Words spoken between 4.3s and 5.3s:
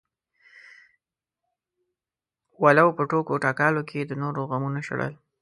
غمونه شړل.